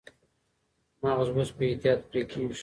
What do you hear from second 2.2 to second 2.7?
کېږي.